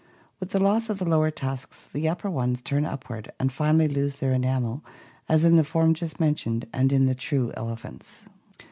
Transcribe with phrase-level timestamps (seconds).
[0.39, 4.15] With the loss of the lower tusks the upper ones turn upward and finally lose
[4.15, 4.83] their enamel,
[5.29, 8.25] as in the form just mentioned and in the true elephants.